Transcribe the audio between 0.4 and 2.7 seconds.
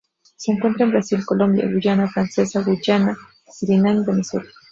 encuentra en Brasil, Colombia, Guyana Francesa,